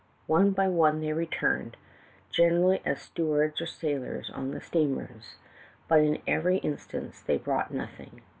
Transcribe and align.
One 0.25 0.49
by 0.49 0.67
one 0.67 0.99
they 0.99 1.13
returned, 1.13 1.77
generally 2.31 2.81
as 2.83 3.03
stewards 3.03 3.61
or 3.61 3.67
sailors 3.67 4.31
on 4.31 4.49
the 4.49 4.59
steamers, 4.59 5.35
but 5.87 5.99
in 5.99 6.23
every 6.25 6.57
instance 6.57 7.21
they 7.21 7.37
brought 7.37 7.71
nothing. 7.71 8.23